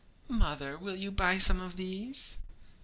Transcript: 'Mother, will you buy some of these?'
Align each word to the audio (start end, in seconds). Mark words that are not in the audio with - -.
'Mother, 0.27 0.79
will 0.79 0.95
you 0.95 1.11
buy 1.11 1.37
some 1.37 1.61
of 1.61 1.75
these?' 1.77 2.35